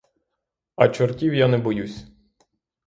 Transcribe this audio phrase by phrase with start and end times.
[0.75, 2.05] А чортів я не боюсь.